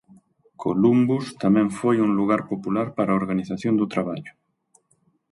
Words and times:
Columbus 0.63 1.25
tamén 1.43 1.67
foi 1.79 1.97
un 2.05 2.11
lugar 2.19 2.41
popular 2.51 2.87
para 2.97 3.09
a 3.11 3.19
organización 3.21 3.73
do 3.77 3.85
traballo. 3.93 4.33